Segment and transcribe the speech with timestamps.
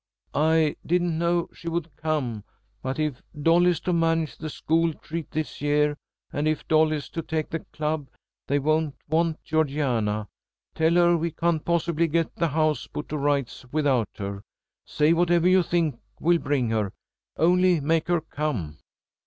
[0.33, 2.43] "I didn't know she would come,
[2.81, 5.95] but if Dolly's to manage the school treat this year,
[6.33, 8.07] and if Dolly's to take the club,
[8.47, 10.27] they won't want Georgiana.
[10.73, 14.41] Tell her we can't possibly get the house put to rights without her.
[14.87, 16.93] Say whatever you think will bring her.
[17.37, 18.79] Only make her come."